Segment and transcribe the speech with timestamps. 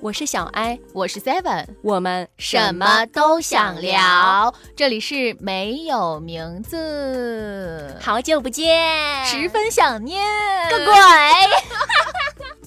[0.00, 4.54] 我是小艾，我是 Seven，我们什么都想聊。
[4.76, 10.24] 这里是没有名字，好久不见，十分想念，
[10.70, 10.94] 个鬼。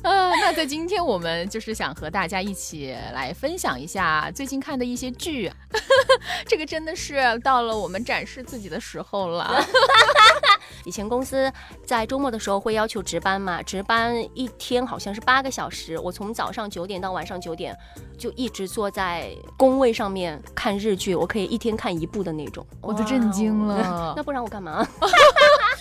[0.03, 5.51] 呃，那在今天我们就是想和大家一起来分享一下最近看的一些剧，
[6.47, 9.63] 这个真的是到了我们展示自己的时候了。
[10.83, 11.51] 以前公司
[11.85, 17.77] 在周末的时候会要求值班嘛，值班一天好像是八个小时，我从早上九点到晚上九点，
[18.17, 24.13] 就一直坐在工位上面看日剧，我可以一天看一部的那种，我都震惊了。
[24.17, 24.87] 那不然我干嘛？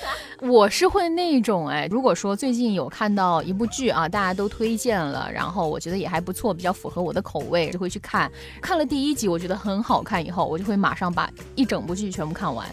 [0.40, 8.30] 我是会那种哎，如果说最近有看到一部剧啊，大家都推荐了，然后我觉得也还不错，比较符合我的口味，就会去看。
[8.60, 12.66] 看了第一集，我觉得很好看，以后我就会马上把一整部剧全部看完。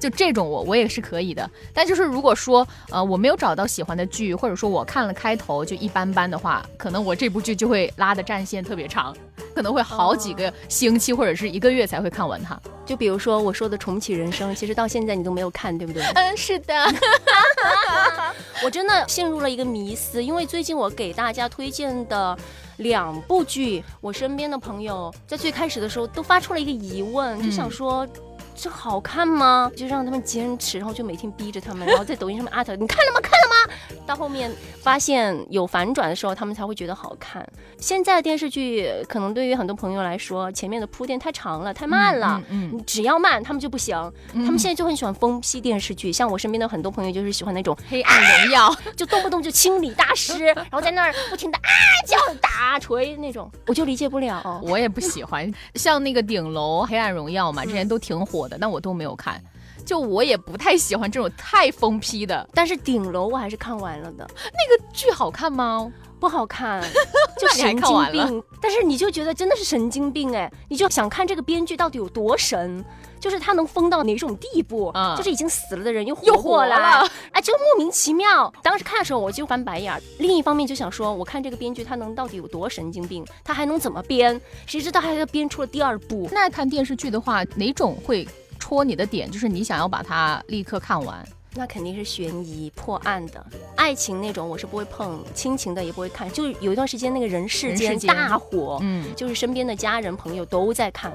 [0.00, 9.16] 就这种我我也是可以的，但就是如果说呃我没有找到喜欢的剧，或者说我看了开头就一般般的话，可能我这部剧就会拉的战线特别长，
[9.54, 12.60] 可能会好几个星期或者是一个月才会看完它。
[12.84, 16.02] 就比如说我说的重启人生， 其实到现在你都没有看，对不对？
[16.14, 16.74] 嗯，是的。
[18.62, 22.36] 我真的陷入了一个迷思，因为最近我给大家推荐的
[22.78, 28.06] 两部剧，我身边的朋友在最开始的时候都发出了一个疑问，就想说。
[28.54, 29.70] 这好看吗？
[29.76, 33.20] 就让他们坚持，然后就每天逼着他们，然后在抖音上面艾特你看了吗？
[33.20, 34.00] 看了吗？
[34.06, 37.46] 到后面发现有反转的时候，他们才会觉得好看。
[37.78, 42.40] 现在的电视剧可能对于很多朋友来说，前面的铺垫太长了，太慢了。
[42.48, 43.94] 嗯，只要慢，他们就不行。
[44.32, 51.68] 他们现在就很喜欢疯批电视剧，像我身边的很多朋友就是喜欢那种《黑暗荣耀》， 就动不动就清理大师， 然后在那儿不停的啊
[52.06, 54.60] 叫打锤那种，我就理解不了。
[54.62, 58.43] 我也不喜欢，像那个顶楼《黑暗荣耀》嘛，之前都挺火。
[58.48, 59.42] 的，但我都没有看，
[59.84, 62.48] 就我也不太喜欢这种太疯批的。
[62.52, 64.28] 但是顶楼我还是看完了的。
[64.34, 65.92] 那个剧好看吗？
[66.24, 66.82] 不好看，
[67.38, 68.42] 就神经病。
[68.58, 72.82] 但是你就觉得真的是神经病哎，你就想看这个编剧到底有多神，
[73.20, 74.90] 就是他能疯到哪种地步？
[75.18, 78.50] 就是已经死了的人又又活了，哎，就莫名其妙。
[78.62, 80.02] 当时看的时候我就翻白眼。
[80.18, 83.22] 另一方面就想说，我看这个编剧他能到底有多神经病？
[83.44, 84.40] 他还能怎么编？
[84.64, 86.26] 谁知道还要编出了第二部？
[86.32, 88.26] 那看电视剧的话，哪种会？
[88.58, 91.22] 戳你的点就是你想要把它立刻看完，
[91.56, 96.30] 那肯定是悬疑破案的，爱情那种我是不会碰，亲情的也不会看。
[96.30, 101.12] 就有一段时间那个人世间大火，嗯，就是身边的家人朋友都在看，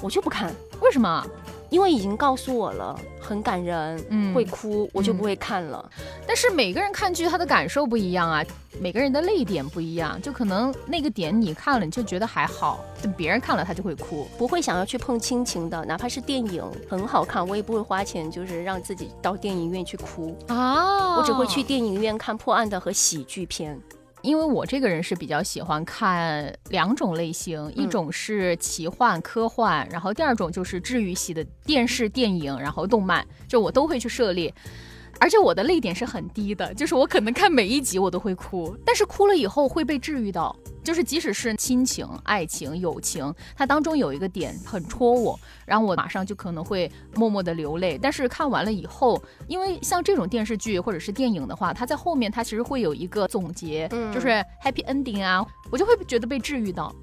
[0.00, 1.26] 我就不看，为什么？
[1.74, 5.90] 因为已经告诉我了，很感人，嗯，会哭，我就不会看了。
[6.24, 8.44] 但是每个人看剧他的感受不一样啊，
[8.80, 20.32] 每个人的泪点不一样，就可能那个点你看了你就觉得还好，等别人看了他就会哭，不会想要去碰亲情的，哪怕是电影很好看，我也不会花钱，就是让自己到电影院去哭。
[20.46, 23.76] 啊，我只会去电影院看破案的和喜剧片。
[24.24, 34.52] 因为我这个人是比较喜欢看两种类型，一种是奇幻科幻，然后第二种就是治愈系的电视电影，然后动漫，就我都会去涉猎。
[35.20, 40.54] 而且我的泪点是很低的，就是我可能看每一集我都会哭，但是哭了以后会被治愈到。
[40.82, 47.98] 就是即使是亲情、爱情、友情，它当中有一个点很戳我，然后我马上就可能会默默的流泪。
[48.00, 54.28] 但是看完了以后，因为像这种电视剧或者是电影的话，它在后面它其实会有一个总结，就是
[54.62, 55.42] happy ending 啊，
[55.72, 56.94] 我就会觉得被治愈到。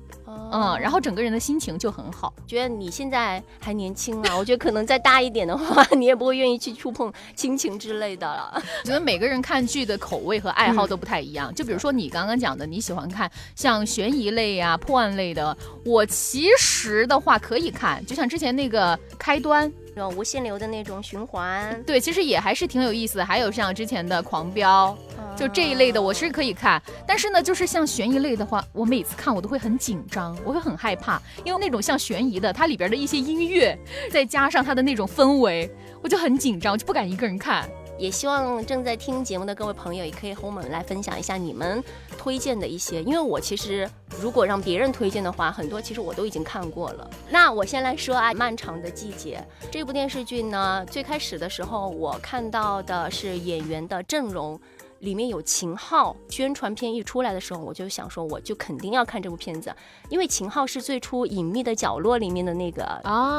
[0.54, 2.34] 嗯，然后整个人的心情就很好。
[2.46, 8.62] 觉得你现在还年轻啊，我觉得可能再大一点的话， 你也不会愿意去触碰亲情之类的了。
[8.84, 11.54] 觉得每个人看剧的口味和爱好都不太一样。
[11.56, 15.56] 就比如说你刚刚讲的，你喜欢看像悬疑类呀、破案类的，
[15.86, 19.72] 我其实的话可以看，就像之前那个开端。
[19.94, 23.26] 那种无限流的那种循环，对，其实也还是挺有意思的。
[23.26, 24.98] 还有像之前的狂飙，
[25.36, 26.82] 就这一类的，我是可以看。
[27.06, 33.78] 但是呢，就是像悬疑类的话，我每次看我都会很紧张，我会很害怕，因为那种像悬疑的，它里边的一些音乐，
[34.10, 35.70] 再加上它的那种氛围，
[36.02, 37.70] 我就很紧张，就不敢一个人看。
[38.02, 41.84] 也希望正在听节目的各位朋友，也可以和我们来分享一下你们
[42.18, 43.88] 推荐的一些，因为我其实
[44.20, 47.08] 如果让别人推荐的话，很多其实我都已经看过了。
[47.30, 54.60] 那我先来说啊，《漫长的季节》这部电视剧呢，最开始的时候我看到的是演员的阵容。
[55.02, 59.76] 里面有秦昊，宣传片一出来的时候，我就想说，我就肯定要看这部片子，
[60.10, 62.84] 因为秦昊是最初《隐秘的角落》里面的那个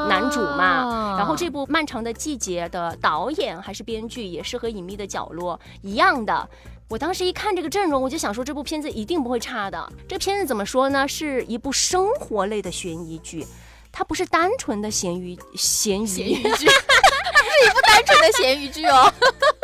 [0.09, 1.17] 男主嘛。
[1.17, 6.49] 然后这部《漫长的季节》的导演还是编剧，也是和《隐秘的角落》一样的。
[6.89, 9.93] 我当时一看这个阵容，我就想说，这部片子一定不会差的。
[10.09, 11.07] 这片子怎么说呢？
[11.07, 13.47] 是一部生活类的悬疑剧，
[13.93, 16.43] 它不是单纯的咸鱼咸鱼剧，它
[17.41, 19.11] 不是一部单纯的咸鱼剧哦。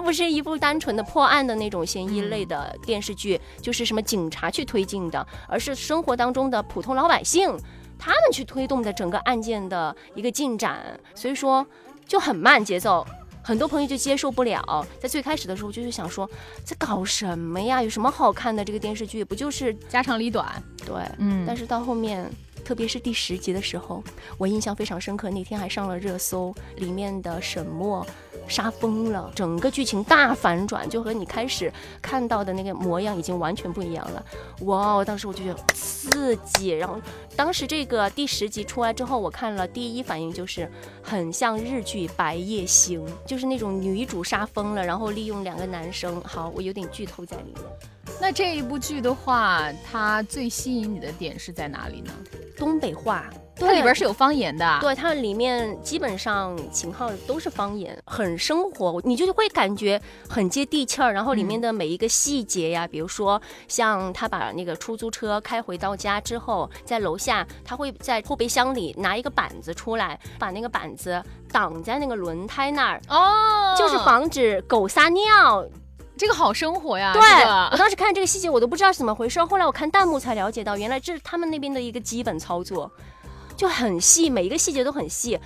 [0.00, 7.54] 它不是一部单纯的破案的那种嫌疑类的电视剧，就是什么警察去推进的，而是生活当中的普通老百姓，
[7.98, 11.66] 他们去推动的整个案件的一个进展，所以说
[12.06, 13.06] 就很慢节奏。
[13.42, 16.26] 很多朋友就接受不了，在最开始的时候就是想说，
[16.64, 17.82] 在搞什么呀？
[17.82, 18.64] 有什么好看的？
[18.64, 20.50] 这个电视剧不就是家长里短？
[20.86, 21.44] 对，嗯。
[21.46, 22.26] 但是到后面，
[22.64, 24.02] 特别是第十集的时候，
[24.38, 25.28] 我印象非常深刻。
[25.28, 28.06] 那天还上了热搜，里面的沈墨。
[28.50, 34.22] 杀疯了，整个剧情大反转，就和你开始看到的那个模样已经完全不一样了。
[34.62, 36.70] 哇，当时我就觉得刺激。
[36.70, 37.00] 然后
[37.36, 40.68] 当时这个第十集出来之后，我看了，第一反应就是
[41.00, 46.20] 很像日剧《白夜行》，就是那种女主杀疯了，然后利用两个男生。
[46.22, 47.64] 好，我有点剧透在里面。
[48.20, 52.12] 那这一部剧的话，它最吸引你的点是在哪里呢？
[52.58, 53.30] 东北话。
[53.60, 61.12] 它里边是有方言的，对，它里面基本上情况都是方言，很生活，你就会感觉很接地气儿。
[61.12, 71.22] 然后里面的每一个细节呀，比如说像他把那个出租车开回到家之后，在楼下，他会在后备箱里拿一个板子出来，把那个板子
[71.52, 75.64] 挡在那个轮胎那儿，哦，就是防止狗撒尿。
[76.16, 77.14] 这个好生活呀！
[77.14, 77.22] 对
[77.72, 82.90] 我当时看这个细节，我都不知道是怎么回事，后来我看弹幕才了解到，原来这是他们那边的一个基本操作。
[83.60, 85.38] 就很细，每一个细节都很细，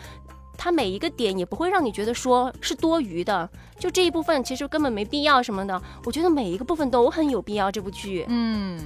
[0.57, 3.51] 它每一个点也不会让你觉得说是多余的。
[3.77, 7.73] 就这一部分其实根本没必要什么的，我觉得每一个部分都很有必要。
[7.73, 8.81] 这部剧，嗯，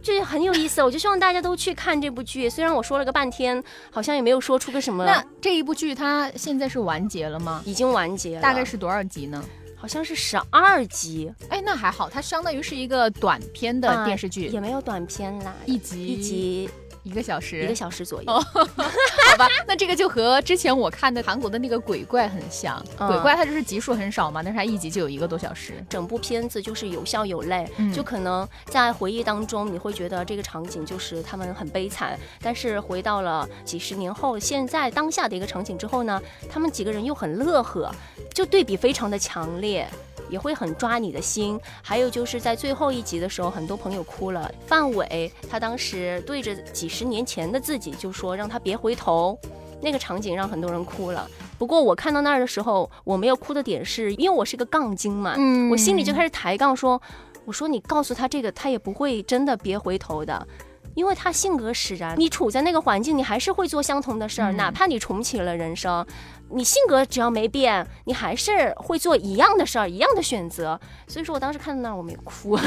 [0.00, 2.48] 这很有意思，我就希望大家都去看这部剧。
[2.48, 3.60] 虽然我说了个半天，
[3.90, 5.04] 好像也没有说出个什么。
[5.04, 7.60] 那这一部剧它现在是完结了吗？
[7.66, 9.44] 已经完结了，大概是多少集呢？
[9.74, 11.32] 好像是十二集。
[11.48, 16.70] 哎，那还好，它相当于是一个短片的电视剧，也没有短片啦，一集一集。
[17.08, 19.48] 一个小时，一个小时左右， 好吧。
[19.66, 22.84] 那这个就和之前我看的韩国的那个鬼怪很像。
[22.98, 25.82] 鬼怪它就是集数很少嘛，但是它一集就有一个多小时。
[25.88, 36.20] 整部片子就是有笑有泪，就可能在回忆当中你会觉得这个场景就是他们很悲惨，但是回到了几十年后，现在当下的一个场景之后呢，
[36.50, 37.90] 他们几个人又很乐呵，
[38.34, 39.88] 就对比非常的强烈。
[40.30, 44.52] 也会很抓你的心，还有就是在最后一集的时候，很多朋友哭了。
[44.66, 49.38] 范伟他当时对着几十年前的自己就说让他别回头，
[49.80, 51.28] 那个场景让很多人哭了。
[51.58, 55.34] 不过我看到那儿的时候，我没有哭的点是因为我是个杠精嘛，
[55.70, 57.00] 我心里就开始抬杠说，
[57.44, 60.46] 我说你告诉他这个，他也不会真的别回头的。
[60.94, 66.04] 因为他性格使然，你处在那个环境，你还是会做相同的事儿，哪怕你重启了人生，
[66.50, 70.80] 你性格只要没变，你还是会做一样的事儿，一样的选择。
[71.06, 72.58] 所以说我当时看到那儿，我没哭，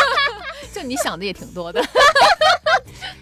[0.72, 1.84] 就你想的也挺多的。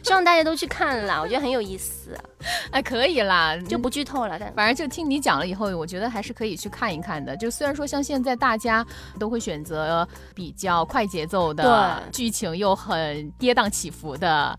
[0.03, 2.17] 希望大家都去看啦，我觉得很有意思。
[2.71, 4.39] 哎，可以啦，就不剧透了。
[4.39, 7.37] 但反正就听你讲了以后，我觉得还是可以去看一看的。
[7.37, 8.85] 就虽然说像现在大家
[9.19, 14.59] 都会选择比较快节奏的剧情，又很跌宕起伏的，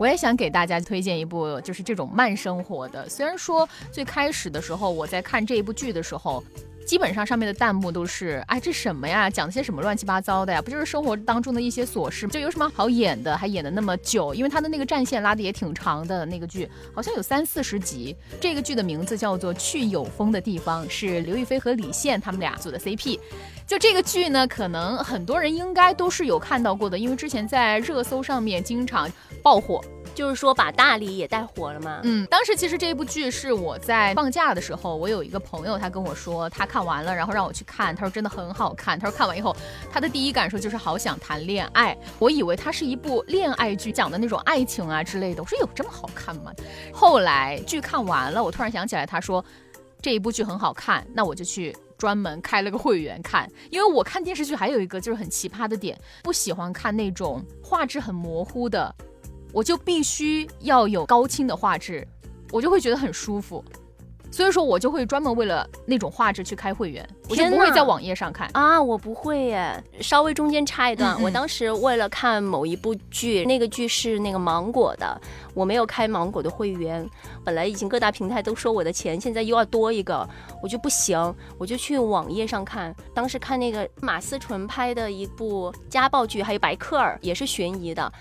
[0.00, 3.08] 我也想给大家推荐一部就是这种慢生活的。
[3.08, 6.42] 虽然说最开始的时候我在看这一部剧的时候。
[6.86, 9.28] 基本上上面的弹幕都是，哎，这什么呀？
[9.28, 10.62] 讲些什么乱七八糟的呀？
[10.62, 12.28] 不就是生活当中的一些琐事？
[12.28, 13.36] 就有什么好演的？
[13.36, 14.32] 还演的那么久？
[14.32, 18.16] 因为他的那个战线拉的也挺长的，那个剧好像有三四十集。
[18.40, 23.18] 这个剧的名字叫做《去有风的地方》，是刘亦菲和李现他们俩组的 CP。
[23.66, 29.10] 就这个剧呢，可能很多人应该都是有看到过的，因为之前在热搜上面经常
[29.42, 29.82] 爆火。
[30.16, 32.00] 就是说把大理也带火了嘛？
[32.04, 38.98] 嗯，当时其实这一部剧是我在放假的时候，我有一个朋友，他跟我说他看完了，然后让我去看，他说真的很好看。
[38.98, 39.54] 他说看完以后，
[39.92, 41.94] 他的第一感受就是好想谈恋爱。
[42.18, 45.42] 我以为它是一部恋爱剧，讲的那种爱情啊之类的。
[45.42, 46.50] 我说有这么好看吗？
[46.94, 49.44] 后来剧看完了，我突然想起来，他说
[50.00, 53.46] 这一部剧很好看，那我就去专门开了个会员看。
[53.70, 58.94] 因为我看电视剧还有一个就是很奇葩的点，不喜欢看那种画质很模糊的。
[59.56, 62.06] 我就必须要有高清的画质，
[62.52, 63.64] 我就会觉得很舒服，
[64.30, 69.82] 所以说我就会专门为了那种画质去开会员，我就不会在网页上看啊，我不会耶。
[69.98, 75.18] 稍微中间插一段，我当时为了看某一部剧，那个剧是那个芒果的，
[75.54, 77.08] 我没有开芒果的会员，
[77.42, 80.28] 本来已经各大平台都收我的钱，现在又要多一个，
[80.62, 82.94] 我就不行，我就去网页上看。
[83.14, 88.12] 当时看那个马思纯拍的一部家暴剧，还有白客儿也是悬疑的。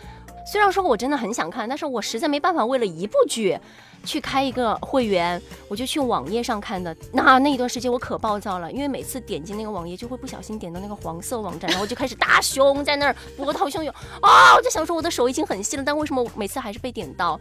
[0.45, 3.57] 虽然说我真的很想看，但是我实在没办法为了一部剧。
[4.05, 6.95] 去开一个会员，我就去网页上看的。
[7.11, 14.55] 那那一段时间我可暴躁了，因为每次点击那个网页就会不小心点到那个黄色网站，然后就开始大胸在那儿波涛汹涌啊！
[14.55, 17.39] 我就想说我的手已经很细了，但为什么每次还是被点到？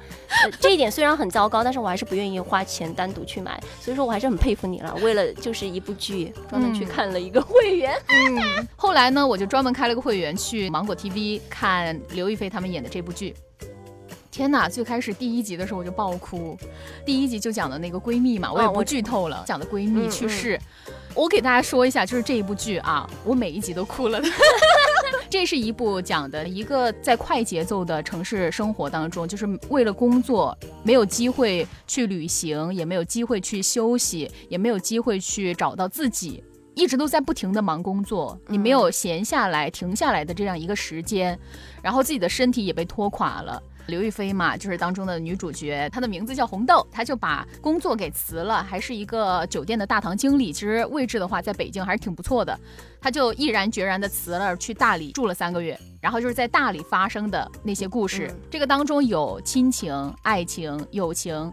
[0.61, 3.62] 这一点虽然很糟糕，但是我还是不愿意花钱单独去买。
[3.80, 7.94] 所以说我还是很佩服你了，为了就是一部剧专门去看了一个会员。
[8.09, 13.35] 嗯， 后来呢，我就专门开了个会员去芒果 TV 看刘亦菲他们演的这部剧。
[14.34, 14.68] 天呐！
[14.68, 16.58] 最开始第一集的时候我就爆哭，
[17.06, 20.60] 第一集就讲的那个闺蜜嘛，我也不剧透了，讲的闺蜜去世。
[21.14, 24.20] 我给大家说一下，就是这一部剧啊，我每一集都哭了。
[25.30, 36.42] 这是一部讲的一个在快节奏的城市生活当中，就是为了工作没有机会去旅行，也没有机会去休息，也没有机会去找到自己，
[36.74, 41.38] 一直都在不停的忙工作，你没有闲下来、停下来的这样一个时间，
[41.80, 43.62] 然后自己的身体也被拖垮了。
[43.86, 52.58] 刘亦菲嘛，就是当中的女主角，她的名字叫红豆，她就把工作给辞了，还是一个酒店的大堂经理，其实位置的话在北京还是挺不错的，
[53.00, 61.52] 她就毅然决然的辞了，去大理住了三个月，然后就是在大理发生的那些故事，这个当中有亲情、爱情、友情。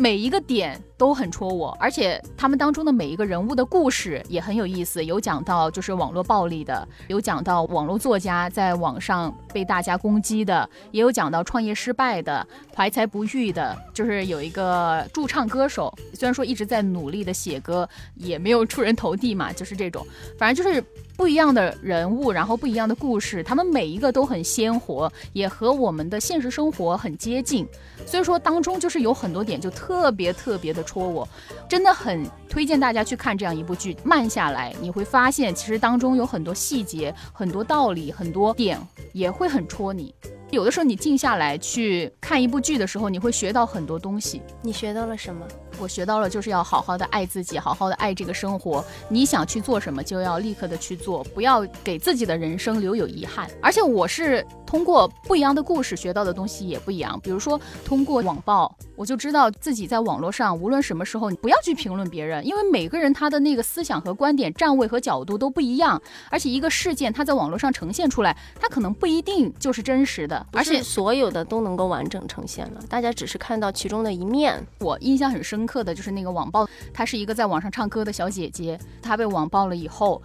[0.00, 20.06] 每一个点都很戳我，而且他们当中的每一个人物的故事也很有意思，有讲到就是网络暴力的，有讲到网络作家在网上被大家攻击的，也有讲到创业失败的、怀才不遇的，就是有一个驻唱歌手，虽然说一直在努力的写歌，也没有出人头地嘛，就是这种，
[20.38, 20.82] 反正就是。
[21.20, 27.68] 不一样的人物，然后不一样的故事，他们每一个都很鲜活，也和我们的现实生活很接近。
[28.06, 31.28] 所以说当中就是有很多点就特别特别的戳我，
[31.68, 33.94] 真的很推荐大家去看这样一部剧。
[34.02, 38.80] 慢下来，你会发现其实当中有很多细节、很多道理、很多点
[39.12, 40.14] 也会很戳你。
[40.50, 44.40] 有的时候你静下来去看一部剧的时候，你会学到很多东西。
[44.62, 45.46] 你学到了什么？
[45.78, 48.84] 我学到了，就是要好好的爱自己，好好的爱这个生活。
[49.08, 53.50] 你想去做什么，就要立刻的去做，不要给自己的人生留有遗憾。
[53.62, 57.18] 而且我是通过不一样的故事学到的东西也不一样。
[57.22, 66.00] 比如说通过网暴，我就知道自己在网络上无论什么时候，你不要去评论别人，因为每个人他的那个思想和观点、站位和角度都不一样。
[66.30, 74.64] 而且一个事件它在网络上呈现出来，它可能不一定就是真实的，而且所有的都能够完整呈现了，大家只是看到其中的一面。
[74.78, 75.70] 我印象很深深。
[75.70, 80.20] 刻的就是那个网暴，她是一个在网上唱歌的小姐姐，她被网暴了以后，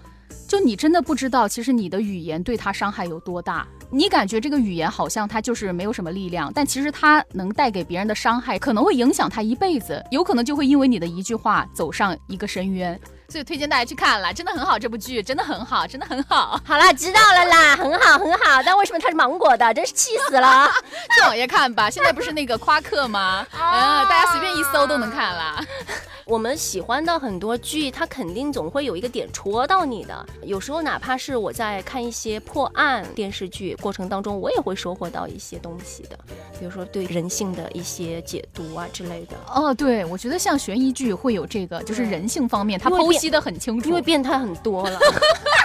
[0.48, 3.68] 就你真的不知道，其实你的语言对她伤害有多大。
[3.92, 13.00] 你感觉这个语言好像它就是没有什么力量，但其实它能带给别人的伤害，可能会影响她一辈子，有可能就会因为你的一句话走上一个深渊。
[13.27, 16.60] 所以推荐大家去看了，真的很好，这部剧真的很好，真的很好。
[16.65, 18.62] 好了，知道了啦， 很好很好。
[18.63, 19.74] 但为什么它是芒果的？
[19.74, 20.72] 真是气死了！
[21.15, 23.46] 去网页看吧，现在不是那个夸克吗？
[23.51, 25.65] 嗯，大家随便一搜都能看了。
[26.25, 30.25] 我们喜欢的很多剧，它肯定总会有一个点戳到你的。
[30.41, 36.17] 有时候哪怕是我在看一些破案电视剧过程当中，我也会收获到一些东西的，
[36.60, 39.38] 比如说对人性的一些解读啊之类的。
[39.53, 45.00] 哦，对，我觉得像悬疑剧会有这个，就是人性方面，它剖析的很清楚，因为变态很多了。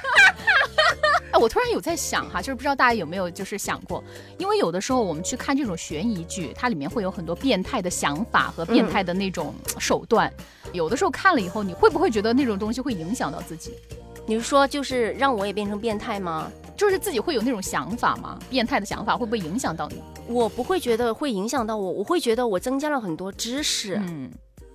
[1.32, 4.02] 哎，我突然有在想哈，就是不知道大家有没有就是想过，
[4.36, 10.32] 因为有的时候我们去看这种悬疑剧，它里面会有很多变态的想法和变态的那种手段，
[10.72, 13.74] 有的时候看了以后，你会不会觉得那种东西会影响到自己？
[14.26, 16.50] 你是说就是让我也变成变态吗？
[16.76, 18.36] 就是自己会有那种想法吗？
[18.50, 20.02] 变态的想法会不会影响到你？
[20.26, 24.28] 我不会觉得会影响到我，我会觉得我增加了很多知识，嗯，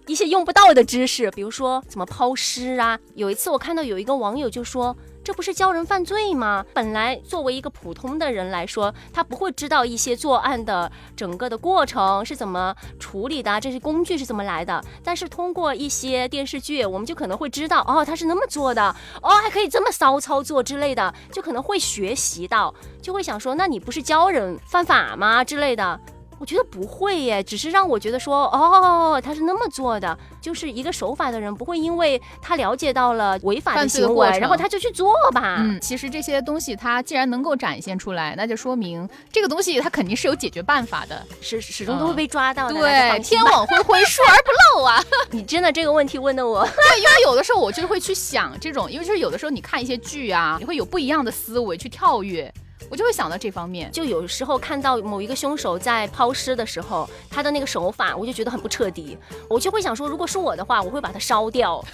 [0.08, 2.98] 一些用不到的知识，比如说怎么抛尸啊。
[3.14, 4.96] 有一次我看到有一个网友就说。
[5.26, 6.64] 这不是教人犯罪吗？
[6.72, 14.80] 本来作为一个普通的人来说，他不会知道一些作案的整个的过程是怎么处理的，这些工具是怎么来的。
[15.04, 26.00] 但是通过一些电视剧，我们就可能会知道，哦，他是那么做的，哦，还可以这么骚操作之类的，就可能会学习到，就会想说，那你不是教人犯法吗之类的。
[26.38, 35.58] 我觉得不会耶，只是让我觉得说，哦，他是那么做的，就是一个守法的人，不会因为他了解到了违法的行为，然后他就去做吧。
[35.60, 42.74] 嗯，其实这些东西他既然能够展现出来，那就说明这个东西他肯定是有解决办法的，始始终都会被抓到的。
[42.74, 45.04] 对，天网恢恢，疏而不漏啊！
[45.32, 52.54] 你真的这个问题问的我，对，因为有的时候我就会去想这种，因为就是有的时候你看一些剧啊，你会有不一样的思维去跳跃。
[52.90, 59.18] 我就会想到这方面，就有时候看到某一个凶手在抛尸的时候，他的那个手法，我就觉得很不彻底。
[59.50, 61.84] 我就会想说，如果是我的话，我会把它烧掉。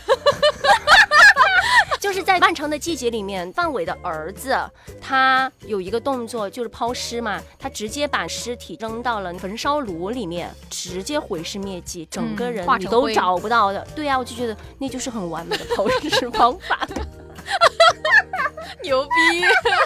[1.99, 4.57] 就是在漫长的季节里面，范伟的儿子
[4.99, 13.85] 他有一个动作，就是抛尸嘛，他直接把尸体扔到了焚烧炉里面，直接毁尸灭迹，整个人你都找不到的。
[13.95, 16.87] 对呀，我就觉得那就是很完美的抛尸方法。
[18.83, 19.09] 牛逼！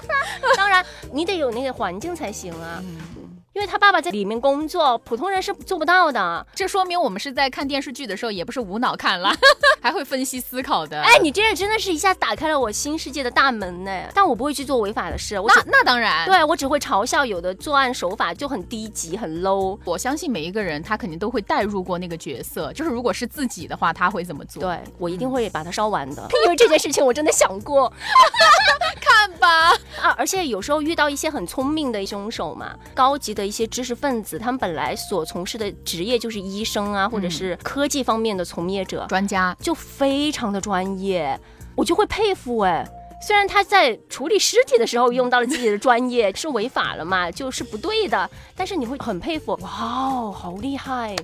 [0.57, 2.81] 当然，你得有那个环境才行啊。
[3.55, 6.45] 因为他爸爸在里面工作，普通人是做不到的。
[6.53, 9.33] 这说明我们是在看电视剧的时候，也不是无脑看了，
[9.81, 11.01] 还会分析思考的。
[11.01, 13.91] 哎，你这真的是一下打开了我新世界的大门呢。
[14.13, 15.35] 但我不会去做违法的事。
[15.47, 19.79] 那那当然，对我只会嘲笑有的作案手法就很低级、很 low。
[19.85, 24.61] 我相信每一个人他肯定都会带入过那个角色，就是如果是自己的话，他会怎么做？
[24.63, 27.91] 对我一定会把它烧完的，因为这件事情我真的想过。
[29.01, 29.69] 看吧，
[30.01, 41.39] 啊，而且有时候遇到一些很聪明的凶手嘛，高级的一些知识分子，他们本来所从事的职业就是医生啊，或者是科技方面的从业者、专家，就非常的专业，
[41.75, 42.87] 我就会佩服哎。
[43.25, 51.15] 虽然他在处理尸体的时候用到了自己的专业，是违法了嘛，就是不对的，但是你会很佩服，哇哦，好厉害。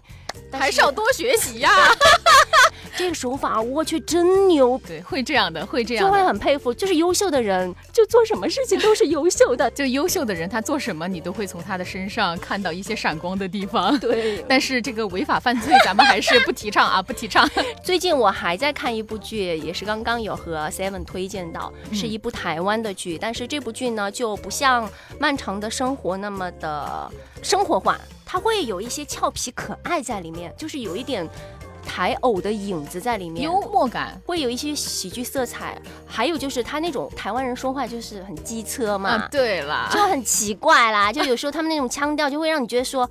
[0.52, 1.70] 还是要多学习呀！
[2.98, 4.80] 这个手法，我去，真牛！
[4.86, 6.74] 对，会这样的，会这样，就会很佩服。
[6.74, 9.72] 就是优秀的人，就做什么事情都是优秀的。
[9.72, 13.98] 就优秀的人，他做什么，你都会从他的身上看到一些闪光的地方。
[14.00, 14.44] 对。
[14.48, 17.50] 但是这个违法犯罪，咱们还是不提倡啊， 不提倡。
[17.82, 23.18] 最近我还在看一部剧，也是刚刚有和 Seven 推荐到，是一部台湾的剧。
[23.18, 24.86] 但是这部剧呢，就不像
[25.18, 27.10] 《漫长的生活》那么的
[27.42, 28.00] 生活化。
[28.26, 31.28] 它会有一些俏皮可爱在里面，就是有一点
[31.86, 43.10] 台偶的影子在里面，幽默感会有一些喜剧色彩，还有就是他那种台湾人说话就是很机车嘛，对啦，就很奇怪啦，就有时候他们那种腔调就会让你觉得说。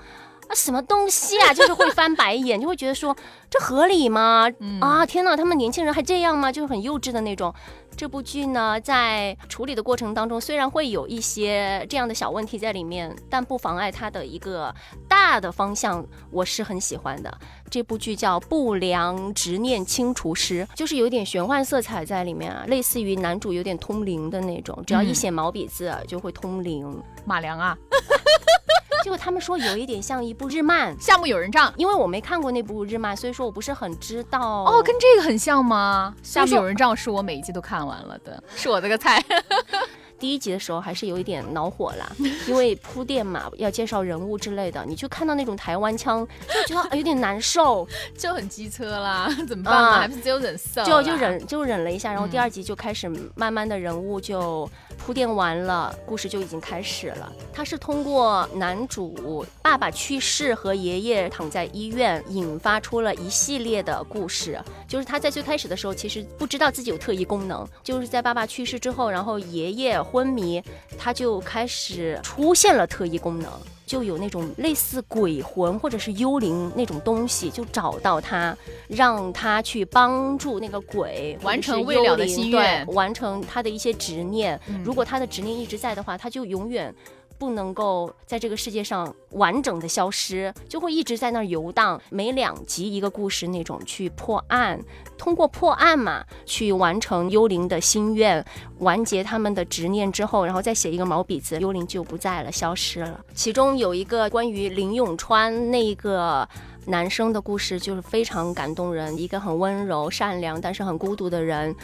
[0.49, 1.55] 啊，什么东西啊？
[1.55, 3.17] 就是会翻白眼，就会觉得说
[3.49, 4.49] 这合理吗？
[4.81, 6.51] 啊，天哪，他们年轻人还这样吗？
[6.51, 7.55] 就是很幼稚的那种。
[8.01, 14.75] 这部剧呢，在处理的过程当中，虽然会有一些这样的小问题在里面，但不妨碍它的一个
[15.07, 17.39] 大的方向，我是很喜欢的。
[17.69, 27.03] 这部剧叫《不良执念清除师》，就是有点玄幻色彩在里面啊，类似于男主有点通灵的那种，只要一写毛笔字就会通灵。
[27.27, 27.77] 马良啊。
[29.03, 34.65] 结果他们说有一点像一部日漫 《夏目友人帐》，因为我没看过那部日漫，所以说我不是很知道。
[34.65, 36.15] 哦，跟这个很像吗？
[36.23, 39.25] 《夏目友人帐》是我每一季都看完了的，是我这个菜。
[40.21, 42.07] 第一集的时候还是有一点恼火啦，
[42.47, 46.29] 因为铺垫嘛，要介绍人物之类的，你就看到那种台湾腔，
[46.67, 49.99] 就觉得有点难受， 就很机车啦， 怎么办啊？
[50.01, 57.33] 还不是只有忍受，就就忍就忍了一下，然后第二集就开始慢慢的人物就铺垫完了，故事就已经开始了。
[57.51, 64.61] 他是通过男主爸爸去世和爷爷躺在医院，引发出了一系列的故事。
[64.87, 69.99] 就是他在最开始的时候，其实不知道自己有特异功能，就是在爸爸去世之后，然后爷爷。
[70.11, 70.63] 昏迷，
[70.99, 73.51] 他就开始出现了特异功能，
[73.87, 78.57] 就有那种类似鬼魂或者是幽灵那种东西，就找到他，
[78.89, 84.61] 让他去帮助那个鬼完成未了的心愿，完成他的一些执念。
[84.85, 86.95] 如果他的执念一直在的话，他就永远。
[87.41, 91.99] 不能够在这个世界上完整的消失，就会一直在那儿游荡。
[92.11, 94.79] 每两集一个故事那种去破案，
[95.17, 98.45] 通过破案嘛，去完成幽灵的心愿，
[98.81, 103.19] 完结他们的执念之后，然后再写一个毛笔字，幽灵就不在了，消失了。
[103.35, 106.47] 其中有一个关于林永川那个
[106.85, 109.19] 男生的故事，就是非常感动人。
[109.19, 111.75] 一个很温柔、善良，但是很孤独的人，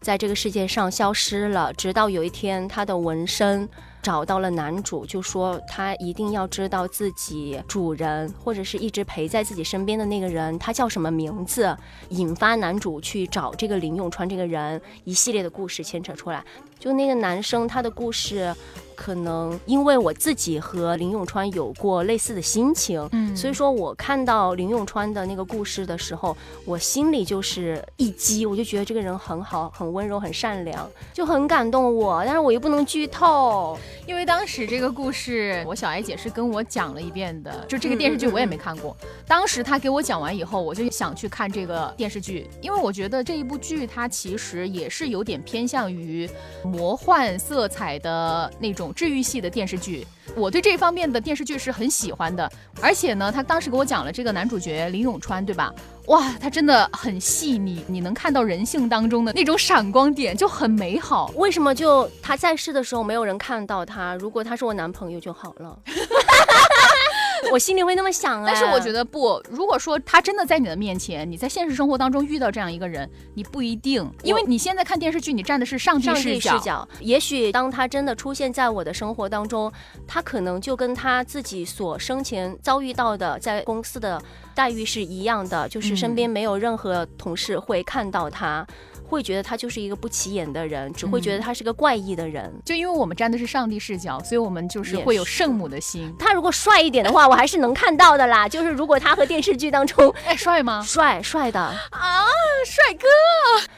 [0.00, 3.68] 在这个世界上消失了，直到有一天他的纹身。
[4.02, 11.76] 找到了男主，就说他一定要知道自己主人或者是一直陪在自己身边的那个人，他叫什么名字，
[12.08, 16.44] 引发男主去找这个林永川这个人，一系列的故事牵扯出来。
[16.78, 18.54] 就那个男生他的故事。
[18.94, 32.22] 可能因为我自己和林永川有过类似的心情，嗯，所以说我看到林永川的那个故事的时候，我心里就是一激，我就觉得这个人很好，很温柔，很善良，就很感动我。
[32.24, 33.76] 但是我又不能剧透，
[34.06, 38.96] 因为当时这个故事，我小艾姐是跟我讲了一遍的，就这个电视剧我也没看过。
[39.26, 46.28] 当时她给我讲完以后，我就想去看这个电视剧，因为我觉得这一部剧它其实也是有点偏向于
[46.64, 48.92] 魔幻色彩的那种。
[48.94, 52.50] 治愈系的电视剧，我对这方面的电视剧是很喜欢的。
[52.80, 55.72] 而且呢，他当时给我讲了这个男主角林永川，对吧？
[56.06, 61.30] 哇，他真的很细腻，你能看到人性当中的那种闪光点，就很美好。
[61.36, 64.14] 为什么就他在世的时候没有人看到他？
[64.16, 65.78] 如果他是我男朋友就好了。
[67.52, 68.44] 我心里会那么想啊。
[68.46, 76.58] 但是我觉得，不，如果说他真的在你的面前，你在现实生活当中遇到这样一个人，你不一定，因为你现在看电视剧，你站的是上帝上帝视角。
[76.58, 79.72] 视角，也许当他真的出现在我的生活当中，
[80.06, 84.20] 他可能就跟他自己所生前遭遇到的在公司的
[84.54, 88.66] 待遇是一样的，就是身边没有任何同事会看到他。
[89.04, 92.50] 会觉得他就是一个不起眼的人，只会觉得他是个怪异的人。
[92.64, 96.10] 就因为我们站的是上帝视角，所以我们就是会有圣母的心。
[96.18, 98.48] 他如果帅一点的话，我还是能看到的啦。
[98.48, 100.82] 就是如果他和电视剧当中 哎，帅吗？
[100.82, 102.24] 帅帅的，啊，
[102.64, 103.06] 帅哥！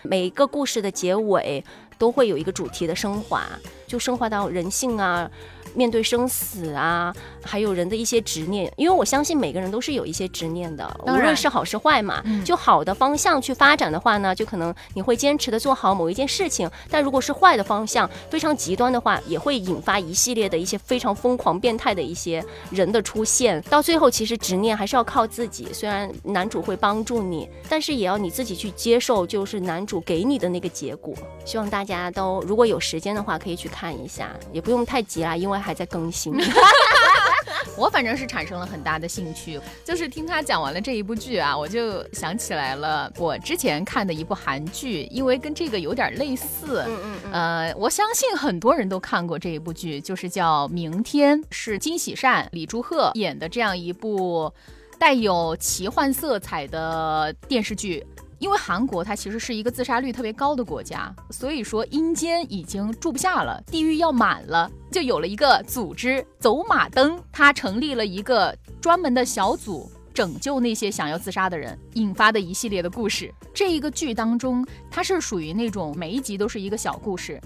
[0.03, 1.65] 每一个故事的结尾
[1.99, 3.45] 都会有一个主题的升华，
[3.89, 5.29] 就升华到人性啊。
[5.75, 12.23] 面对生死啊，还有人的一些执念，因为我相信每个人都是有一些执念的，无论是好是坏嘛。
[12.25, 23.61] 嗯就好的方向去发展的话呢，就可能你会坚持的做好某一件事情；但如果是坏的方向，非常极端的话，也会引发一系列的一些非常疯狂、变态的一些人的出现。
[23.63, 25.69] 到最后，其实执念还是要靠自己。
[25.73, 31.15] 虽然男主会帮助你，但是也要你自己去接受，就是男主给你的那个结果。
[31.45, 36.33] 希望大家都如果有时间的话，可以去看一下，也不用太急啦，因为还在更新。
[37.77, 46.85] 我反正是产生了很大的兴趣，就是听他讲完了这一部剧啊，我就想起来了我之前看的一部韩剧，因为跟这个有点类似。
[46.87, 54.53] 嗯嗯嗯，呃，我相信很多人都看过这一部剧，就是叫《明天》，是金喜善、李柱赫演的这样一部
[54.99, 58.07] 带有奇幻色彩的电视剧。
[58.45, 69.91] 因为韩国它其实是一个自杀率特别高的国家，所以说阴间已经住不下了，地狱要满了，就有了一个组织走马灯，它成立了一个专门的小组。
[70.13, 73.35] 拯救那些想要自杀的人，引发的一系列的故事。
[73.53, 77.41] 这一个剧当中，它是属于那种每一集都是一个小故事，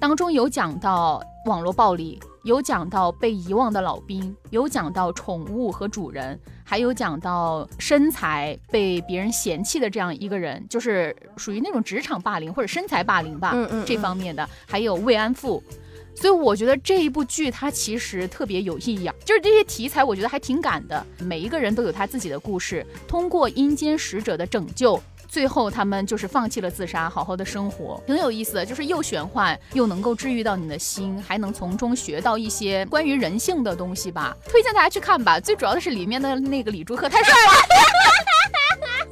[0.00, 15.62] 当中有讲到网络暴力，有讲到被遗忘的老兵，有讲到宠物和主人，还有讲到身材被别人嫌弃的这样一个人，就是属于那种职场霸凌或者身材霸凌吧，嗯嗯嗯这方面的，还有慰安妇。
[16.14, 25.00] 所以我觉得这一部剧它其实特别有意义啊，就是这些题材我觉得还挺赶的，每一个人都有他自己的故事，通过阴间使者的拯救。
[25.28, 34.34] 最后，他们就是放弃了自杀，好好的生活，挺有意思的，就是又玄幻，又能够治愈到你的心，还能从中学到一些关于人性的东西吧。
[34.48, 35.38] 推荐大家去看吧。
[35.38, 37.52] 最主要的是里面的那个李柱赫太帅了，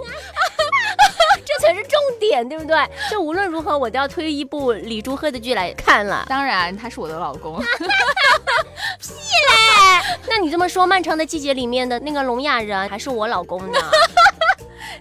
[1.44, 2.76] 这才是重点，对不对？
[3.10, 6.24] 就无论如何，我都要推一部李柱赫的剧来看了。
[6.28, 7.62] 当然他是我的老公。
[8.98, 13.78] 屁嘞那你这么说，《漫长的季节》里面的那个聋哑人还是我老公呢？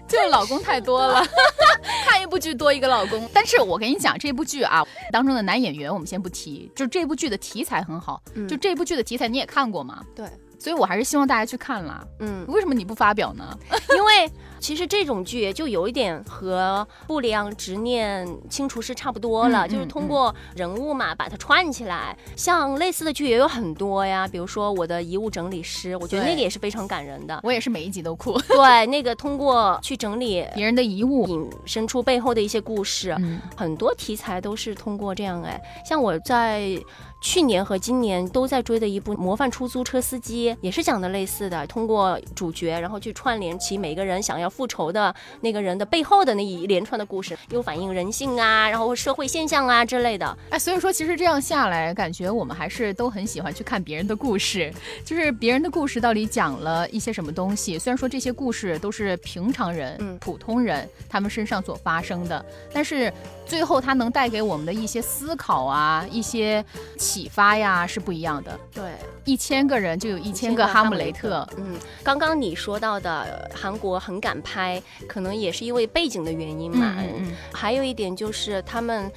[0.08, 1.22] 就老公太多了，
[2.04, 3.28] 看一部剧多一个老公。
[3.32, 10.04] 但是我跟你讲，这部剧啊当中的男演员我们先不提，就这部剧的题材很好，嗯就这部剧的题材你也看过吗？
[10.14, 10.26] 对，
[10.58, 12.04] 所以我还是希望大家去看啦。
[12.20, 13.58] 嗯，为什么你不发表呢？
[13.96, 22.16] 因为其实这种剧就有一点和不良执念清除师差不多了，嗯就是通过人物嘛把它串起来。
[22.36, 27.40] 像类似的剧也有很多呀，比如说我的遗物整理师，我觉得那个也是非常感人的。
[27.42, 28.38] 我也是每一集都哭。
[28.48, 30.46] 对，那个通过去整理。
[30.54, 36.76] 别人的遗物，引申出背后的一些故事，嗯，很多题材都是通过这样哎，像我在
[37.20, 50.38] 去年和今年都在追的一部《模范出租车司机》，也是讲的类似的，通过主角然后去串联起每个人想要复仇的那个人的背后的那一连串的故事，又反映人性啊，然后社会现象啊之类的。
[50.50, 54.72] 哎，所以说其实这样下来，感觉我们还是都很喜欢去看别人的故事，
[55.04, 57.78] 就是别人的故事到底讲了一些什么东西。
[57.78, 63.12] 虽然说这些故事都是平常人、嗯普通人他们身上所发生的，但是
[63.46, 66.64] 最后它能带给我们的一些思考啊、一些
[66.98, 68.58] 启发呀是不一样的。
[68.74, 68.92] 对，
[69.24, 76.96] 一千个人就有一千个哈姆雷特，嗯，刚刚你说到的呃韩国很敢拍，可能也是因为背景的原因嘛。
[76.98, 79.10] 嗯嗯还有一点就是他们。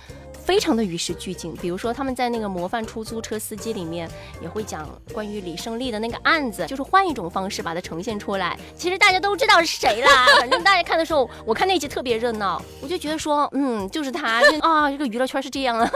[0.49, 4.09] 非常的与时俱进，比如说他们在那个模范出租车司机里面
[4.41, 8.57] 也会讲关于李胜利的那个案子，就是换一种方式把它呈现出来。
[8.75, 15.87] 其实大家都知道是谁啦，反正大家看的时候，我看那集特别热闹，我就觉得说，嗯，就是他，就啊，这个娱乐圈是这样的。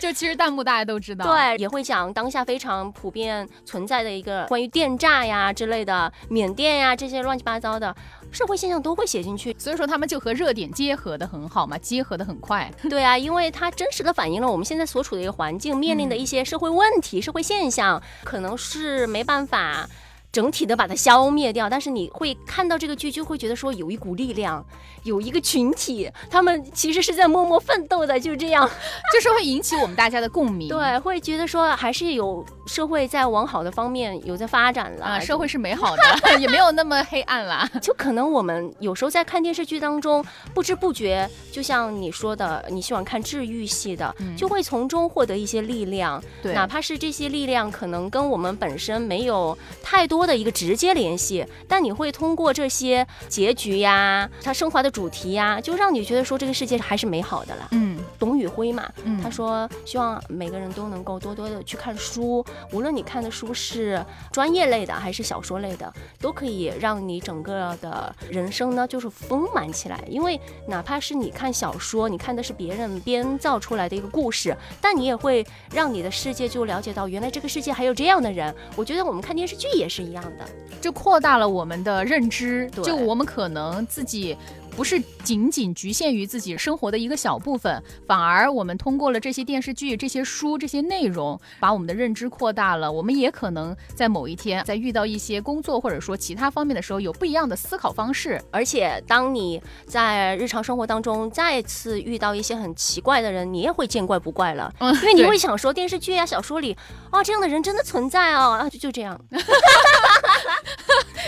[0.00, 7.94] 就其实弹幕大家都知道，对，也会讲当下非常普遍存在的一个关于电诈呀之类的、缅甸呀这些乱七八糟的
[8.32, 9.54] 社会现象都会写进去。
[9.58, 12.68] 所以说他们就和热点结合的很好嘛，结合的很快。
[12.90, 19.88] 对啊，因为它真实的反映了我们现在所处的一个环境面临的一些社会问题、社会现象，可能是没办法。
[20.32, 24.64] 整体的把它消灭掉，但是你会看到这个剧，就会觉得说有一股力量，
[25.02, 28.66] 有一个群体，他们其实是在默默奋斗的，就这样，
[29.12, 30.68] 就是会引起我们大家的共鸣。
[30.68, 36.02] 对，会觉得说还是有社会在往好的方面有在发展了，啊，社会是美好的，
[36.40, 37.68] 也没有那么黑暗了。
[37.82, 57.68] 就可能我们有时候在看电视剧当中，不知不觉，就像你说的，你喜欢看治愈系的，就会从中获得一些力量，对，哪怕是这些力量可能跟我们本身没有太多的一个直接联系，但你会通过这些结局呀，它升华的主题呀，就让你觉得说这个世界还是美好的了。
[57.72, 57.91] 嗯，
[58.22, 58.88] 董宇辉嘛，
[59.20, 70.00] 他说希望每个人都能够多多的去看书，无论你看的书是专业类的还是小说类的，都可以让你整个的人生呢就是丰满起来。
[70.08, 78.54] 因为哪怕是你看小说，你看的是别人编造出来的一个故事，但你也会让你的世界就了解到原来这个世界还有这样的人。
[78.76, 80.48] 我觉得我们看电视剧也是一样的，
[80.80, 82.70] 就扩大了我们的认知。
[82.84, 84.38] 就我们可能自己。
[84.76, 92.90] 不是仅仅局限于自己生活的一个小部分，反而我们通过了这些电视剧、这些书、这些内容，把我们的认知扩大了。
[92.90, 98.40] 我们也可能在某一天，在遇到一些工作或者说其他方面的时候，有不一样的思考方式。
[98.50, 104.72] 而且，当你在日常生活当中再次遇到一些很奇怪的人，你也会见怪不怪了。
[104.78, 106.76] 嗯，因为你会想说，电视剧啊、小说里，
[107.10, 109.20] 啊，这样的人真的存在哦，啊，就就这样。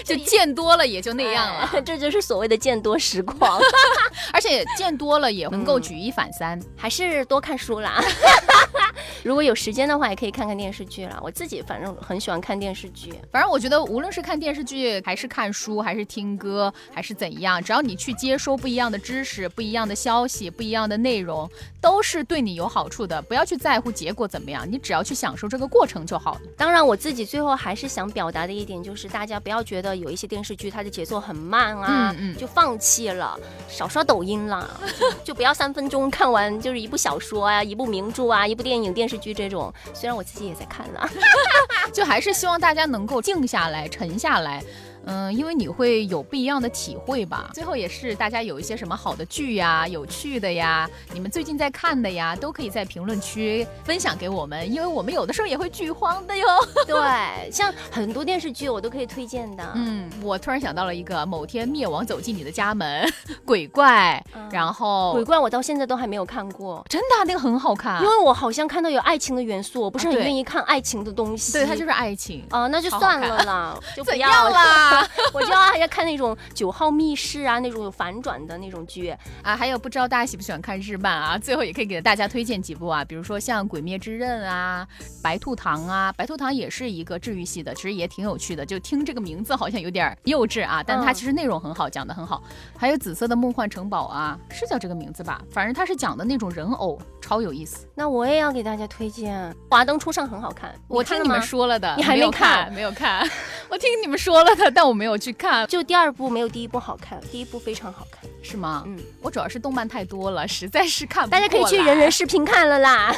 [0.05, 3.59] 就见多了也就那样了， 这就是所谓的见多识广，
[4.33, 8.01] 而且见多了也能够举一反三，还是多看书啦。
[9.25, 11.19] 如果有时间的话，也可以看看电视剧了。
[11.23, 23.21] 我自己反正很喜欢看电视剧，反正我觉得无论是看电视剧，还是看书，还是听歌，还是怎样，只要你去接收不一样的知识、不一样的消息、不一样的内容，都是对你有好处的。
[23.23, 26.41] 不要去在乎结果怎么样，你只要去享受这个过程就好了。
[26.57, 34.81] 当然，我自己最后还是想表达的一点就是，大家不要觉得有一些电视剧它的节奏很慢啊，就放弃了，少刷抖音了，
[35.25, 39.73] 就不要三分钟看完就是一部小说啊，一部名著啊，一部电影电视剧这种。
[39.93, 41.09] 虽然我自己也在看了，
[41.93, 44.63] 就还是希望大家能够静下来、沉下来。
[45.07, 47.51] 嗯，因为你会有不一样的体会吧。
[47.55, 56.47] 最后也是大家有一些什么好的剧呀、有趣的呀，你们最近在看的呀，都可以在评论区分享给我们，因为我们有的时候也会剧荒的哟。
[56.87, 59.73] 对，像很多电视剧我都可以推荐的。
[59.75, 63.11] 嗯，我突然想到了一个，某天灭亡走进你的家门，
[63.45, 71.53] 鬼怪，然后鬼怪我到现在都还没有看过，真的那个很好看，因为我好像看到有爱情的元素，我不是很愿意看爱情的东西。
[71.53, 74.94] 对，它就是爱情啊，那就算了啦， 就不要啦。
[75.33, 81.39] 我就要要看那种九号密室啊，那种有反转的那种剧啊，还有不知道大家喜不喜欢看日漫啊？
[81.39, 84.87] 最后也可以给大家推荐几部啊，比如说像《鬼灭之刃》啊，
[85.23, 88.65] 《白兔糖》啊，《白兔糖》也是一个治愈系的，其实也挺有趣的。
[88.65, 92.43] 就听这个名字好像有点幼稚啊，但它其实内容很好，讲的很好。
[92.77, 95.41] 还有《紫色的梦幻城堡》啊，是叫这个名字吧？
[95.51, 97.87] 反正它是讲的那种人偶，超有意思。
[97.95, 100.75] 那我也要给大家推荐《华灯初上》，很好看。
[100.89, 102.73] 我听你们说了的，你还没看？
[102.73, 103.27] 没有看。
[103.69, 105.67] 我听你们说了的，但我没有去看。
[105.67, 108.83] 就第二部没有第一部好看，第一部非常好看，是吗？
[108.87, 111.31] 嗯，我主要是动漫太多了，实在是看不。
[111.31, 113.15] 大家可以去人人视频看了啦，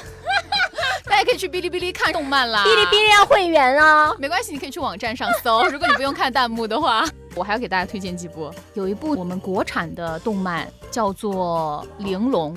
[1.04, 2.64] 大家可以去哔哩哔哩看动漫啦。
[2.64, 5.64] 哔哩哔哩要会员啊，没关系，你可以去网站上搜。
[5.70, 8.52] 如果你不用看弹幕的话，我还要给大家推荐几部。
[8.74, 12.54] 有一部我们国产的动漫叫做《玲珑》。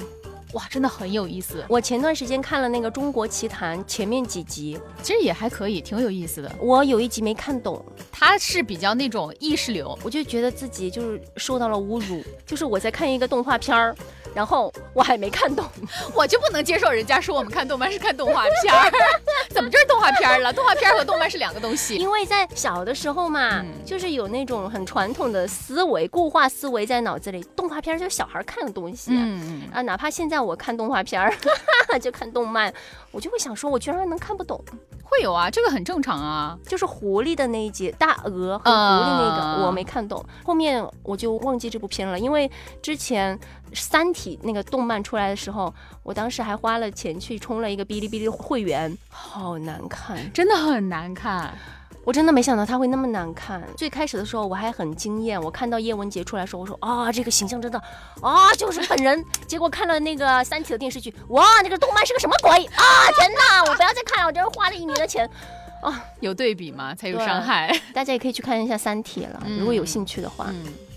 [0.54, 1.64] 哇，真的很有意思！
[1.70, 6.52] 我前段时间看了那个《中国奇谭》前面几集，其实也还可以，挺有意思的。
[6.60, 13.96] 我有一集没看懂，它是比较那种意识流，我就觉得自己就是受到了侮辱，就是我在看一个动画片儿。
[14.36, 15.66] 然后我还没看懂，
[16.14, 18.92] 我就不能接受人家说我们看动漫是看动画片儿，
[19.50, 20.54] 怎么就是动画片儿了？
[20.54, 21.96] 动画片儿和动漫是两个东西。
[21.96, 29.10] 因为在小的时候嘛，就是有那种很传统的思维、固化思维在脑子里，动画片儿就是小孩看的东西。
[29.14, 31.34] 嗯嗯啊，哪怕现在我看动画片儿，
[31.99, 32.73] 就看动漫，
[33.12, 34.63] 我就会想说，我居然能看不懂。
[35.04, 36.56] 会有啊，这个很正常啊。
[36.67, 40.23] 就是狐狸的那一集，大鹅和狐狸那个，我没看懂。
[40.43, 42.49] 后面我就忘记这部片了，因为
[42.82, 43.39] 之前。
[43.71, 45.71] 三体那个动漫出来的时候，
[46.02, 51.56] 我当时还花了钱去充了一个哔哩哔哩会员，好难看，真的很难看。
[52.10, 53.62] 我真的没想到他会那么难看。
[53.78, 57.80] 最开始的时候我还很惊艳，我看到叶文洁出来说，我说啊，这个形象真的
[58.19, 59.24] 啊，就是本人。
[59.45, 62.84] 结果看了那个三体的电视剧，哇，那个动漫是个什么鬼啊？
[63.15, 65.30] 天哪，我不要再看了，我真是花了一年的钱
[65.84, 66.04] 啊。
[66.19, 66.95] 有对比吗？
[66.95, 67.80] 才有伤害。
[67.93, 70.52] 大家也可以去看一下三体了，如果有兴趣的话。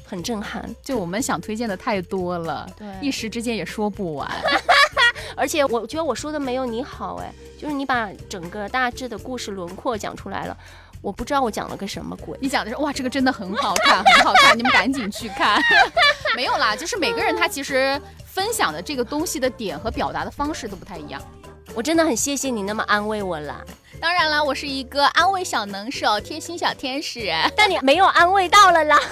[0.06, 4.30] 很震撼，就我们想推荐的太多了，对，一时之间也说不完。
[5.34, 10.54] 而且我觉得我说的没有你好哎，就是你把整个大致的故事轮廓讲出来了。
[11.02, 12.38] 我不知道我讲了个什么鬼。
[12.40, 15.60] 你讲的是哇，这个真的很好看，很好看，你们赶紧去看。
[16.36, 21.20] 没有啦，就是每个人他其实分享的这个东西的点和表达的方式都不太一样。
[21.74, 23.64] 我真的很谢谢你那么安慰我了。
[24.02, 28.98] 当然啦，我是一个安慰小能手、贴心小天使， 但你没有安慰到了啦。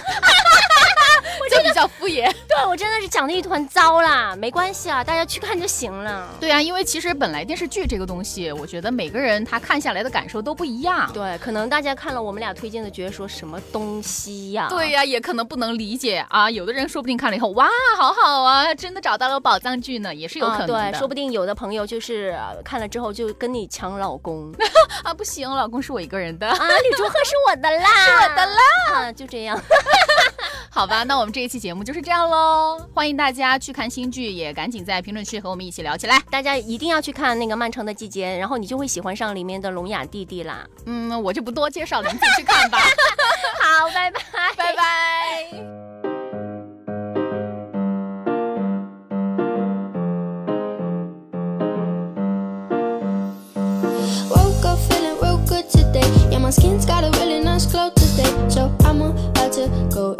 [1.50, 6.28] 就比较敷衍，对我真的是讲的一团糟啦，没关系啊，大家去看就行了。
[6.38, 11.10] 对啊，因为其实本来电视剧这个东西，我觉得每个人他看下来的感受都不一样。
[11.12, 14.68] 对，可能大家看了我们俩推荐的，觉得说什么东西呀？
[14.68, 16.48] 对呀，也可能不能理解啊。
[16.48, 20.92] 有的人说不定看了以后，哇，好好啊，真的找到了宝藏剧呢，也是有可能的。
[20.92, 24.52] 对，说不定有的朋友就是看了之后就跟你抢老公
[25.04, 29.60] 啊，不行，老公是我一个人的啊，李竹鹤是我的啦， 是我的啦， 就这样。
[30.70, 32.80] 好吧，那我们这一期节目就是这样喽。
[32.94, 36.20] 欢迎大家去看新剧，也赶紧在评论区和我们一起聊起来。
[36.30, 40.66] 大家一定要去看那个《漫长的季节》，然后你就会喜欢上里面的聋哑弟弟啦。
[40.86, 42.78] 嗯，我就不多介绍了，你自己去看吧。
[42.78, 44.20] 好，拜拜，
[44.56, 45.79] 拜拜。
[56.50, 60.19] Skin's got a really nice glow today, so I'm about to go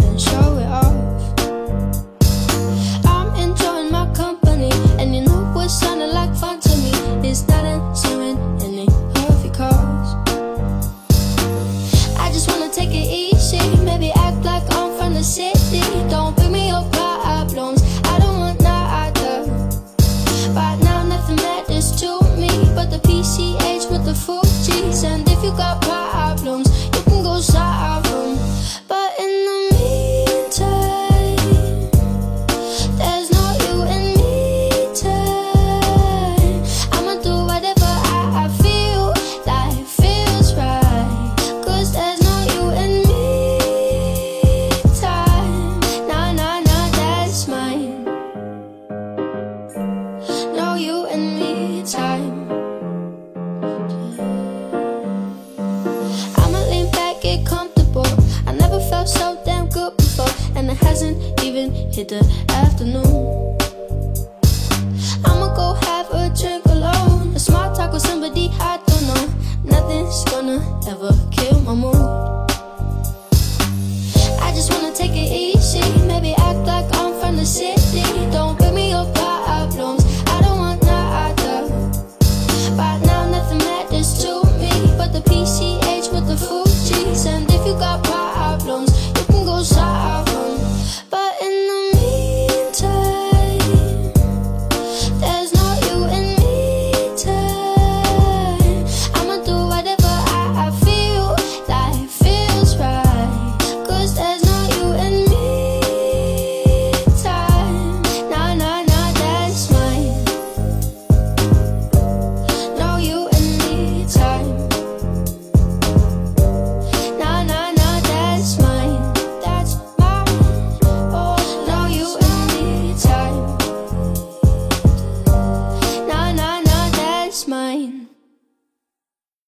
[70.91, 72.40] ever kill my mood.